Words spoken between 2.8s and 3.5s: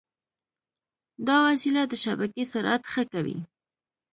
ښه کوي.